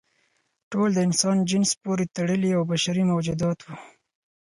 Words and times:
ټول 0.71 0.89
د 0.93 0.99
انسان 1.07 1.37
جنس 1.49 1.71
پورې 1.83 2.05
تړلي 2.15 2.49
او 2.57 2.61
بشري 2.71 3.03
موجودات 3.11 3.57
وو. 3.61 3.75